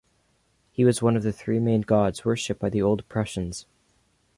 He 0.71 0.83
was 0.83 1.03
one 1.03 1.15
of 1.15 1.21
the 1.21 1.31
three 1.31 1.59
main 1.59 1.81
gods 1.81 2.25
worshiped 2.25 2.59
by 2.59 2.69
the 2.71 2.81
Old 2.81 3.07
Prussians. 3.07 3.67